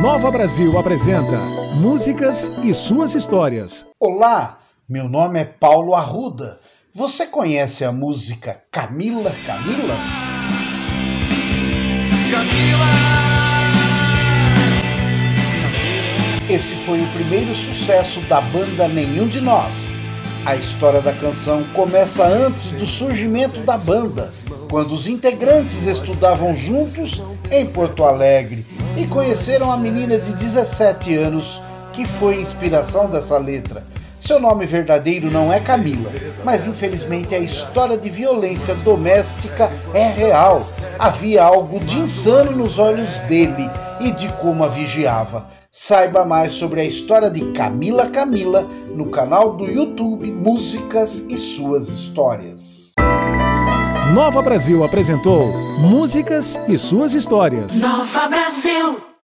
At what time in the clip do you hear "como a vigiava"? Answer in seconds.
44.34-45.46